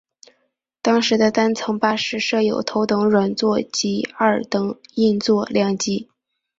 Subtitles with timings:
[0.81, 6.09] 当时的单层巴士设有头等软座及二等硬座两级。